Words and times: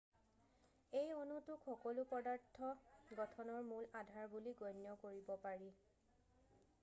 এই 1.01 1.11
অণুটোক 1.17 1.59
সকলো 1.67 2.05
পদাৰ্থ 2.13 2.71
গঠনৰ 3.19 3.61
মূল 3.69 3.85
আধাৰ 4.01 4.31
বুলি 4.35 4.53
গণ্য 4.63 4.95
কৰিব 5.05 5.29
পাৰি 5.45 5.69